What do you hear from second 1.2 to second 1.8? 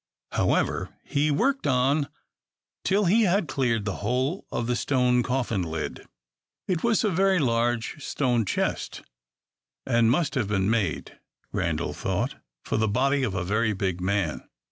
worked